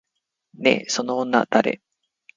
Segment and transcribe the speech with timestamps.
[0.55, 1.79] ねえ、その女誰？